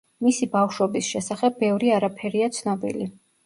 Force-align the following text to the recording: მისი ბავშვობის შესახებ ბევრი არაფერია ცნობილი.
მისი 0.27 0.47
ბავშვობის 0.55 1.11
შესახებ 1.11 1.61
ბევრი 1.67 1.95
არაფერია 2.01 2.51
ცნობილი. 2.61 3.13